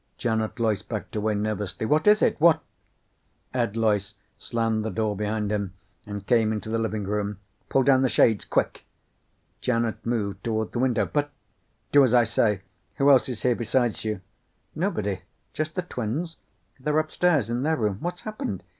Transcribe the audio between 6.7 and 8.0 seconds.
the living room. "Pull